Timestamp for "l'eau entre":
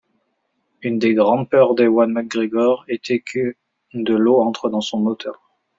4.15-4.67